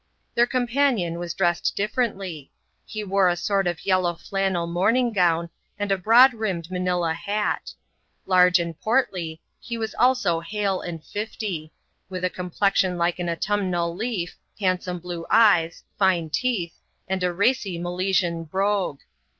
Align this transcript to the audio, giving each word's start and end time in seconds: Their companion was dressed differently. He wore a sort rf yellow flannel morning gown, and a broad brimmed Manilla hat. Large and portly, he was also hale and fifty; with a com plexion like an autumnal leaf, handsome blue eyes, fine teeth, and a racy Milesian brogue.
Their 0.33 0.47
companion 0.47 1.19
was 1.19 1.35
dressed 1.35 1.75
differently. 1.75 2.49
He 2.87 3.03
wore 3.03 3.29
a 3.29 3.35
sort 3.35 3.67
rf 3.67 3.85
yellow 3.85 4.15
flannel 4.15 4.65
morning 4.65 5.13
gown, 5.13 5.51
and 5.77 5.91
a 5.91 5.97
broad 5.99 6.31
brimmed 6.31 6.71
Manilla 6.71 7.13
hat. 7.13 7.71
Large 8.25 8.57
and 8.57 8.81
portly, 8.81 9.41
he 9.59 9.77
was 9.77 9.93
also 9.93 10.39
hale 10.39 10.81
and 10.81 11.03
fifty; 11.05 11.71
with 12.09 12.23
a 12.25 12.31
com 12.31 12.49
plexion 12.49 12.97
like 12.97 13.19
an 13.19 13.29
autumnal 13.29 13.95
leaf, 13.95 14.39
handsome 14.59 14.97
blue 14.97 15.23
eyes, 15.29 15.83
fine 15.99 16.31
teeth, 16.31 16.73
and 17.07 17.21
a 17.23 17.31
racy 17.31 17.77
Milesian 17.77 18.49
brogue. 18.49 19.01